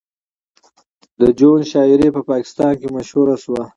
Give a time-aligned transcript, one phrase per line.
[1.19, 3.61] د جون شاعري په پاکستان کې مشهوره شوه